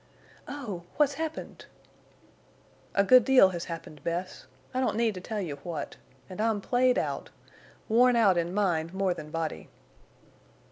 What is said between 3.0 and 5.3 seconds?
good deal has happened, Bess. I don't need to